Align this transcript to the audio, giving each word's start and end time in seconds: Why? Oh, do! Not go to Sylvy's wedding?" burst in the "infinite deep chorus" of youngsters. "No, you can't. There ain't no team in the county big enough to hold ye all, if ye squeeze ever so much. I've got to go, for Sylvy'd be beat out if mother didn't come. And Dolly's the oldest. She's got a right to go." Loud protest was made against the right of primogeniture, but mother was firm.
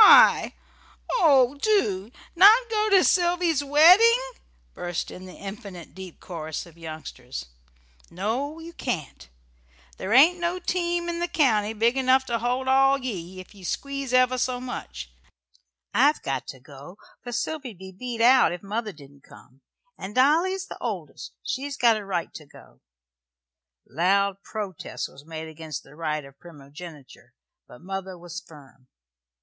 Why? 0.00 0.54
Oh, 1.18 1.56
do! 1.60 2.10
Not 2.34 2.56
go 2.70 2.88
to 2.88 3.04
Sylvy's 3.04 3.62
wedding?" 3.62 4.22
burst 4.72 5.10
in 5.10 5.26
the 5.26 5.34
"infinite 5.34 5.94
deep 5.94 6.18
chorus" 6.18 6.64
of 6.64 6.78
youngsters. 6.78 7.44
"No, 8.10 8.58
you 8.58 8.72
can't. 8.72 9.28
There 9.98 10.14
ain't 10.14 10.40
no 10.40 10.58
team 10.58 11.10
in 11.10 11.18
the 11.18 11.28
county 11.28 11.74
big 11.74 11.98
enough 11.98 12.24
to 12.28 12.38
hold 12.38 12.68
ye 13.04 13.36
all, 13.36 13.38
if 13.38 13.54
ye 13.54 13.64
squeeze 13.64 14.14
ever 14.14 14.38
so 14.38 14.60
much. 14.62 15.12
I've 15.92 16.22
got 16.22 16.46
to 16.46 16.58
go, 16.58 16.96
for 17.22 17.30
Sylvy'd 17.30 17.76
be 17.76 17.92
beat 17.92 18.22
out 18.22 18.50
if 18.50 18.62
mother 18.62 18.92
didn't 18.94 19.24
come. 19.24 19.60
And 19.98 20.14
Dolly's 20.14 20.68
the 20.68 20.78
oldest. 20.80 21.32
She's 21.42 21.76
got 21.76 21.98
a 21.98 22.04
right 22.06 22.32
to 22.32 22.46
go." 22.46 22.80
Loud 23.86 24.42
protest 24.42 25.10
was 25.12 25.26
made 25.26 25.48
against 25.48 25.82
the 25.82 25.94
right 25.94 26.24
of 26.24 26.38
primogeniture, 26.40 27.34
but 27.68 27.82
mother 27.82 28.16
was 28.16 28.40
firm. 28.40 28.86